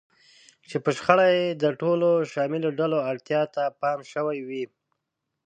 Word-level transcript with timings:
چې 0.69 0.77
په 0.83 0.89
شخړه 0.97 1.27
کې 1.35 1.47
د 1.63 1.65
ټولو 1.81 2.09
شاملو 2.31 2.69
ډلو 2.79 2.99
اړتیا 3.11 3.41
ته 3.55 3.63
پام 3.81 3.99
شوی 4.11 4.39
وي. 4.47 4.63